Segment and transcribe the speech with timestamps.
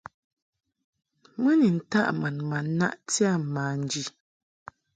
[1.41, 4.03] Mɨ ni ntaʼ mun ma naʼti a manji.